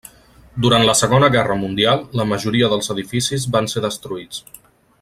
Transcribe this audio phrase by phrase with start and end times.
[0.65, 4.41] Durant la Segona Guerra Mundial, la majoria dels edificis van ser destruïts.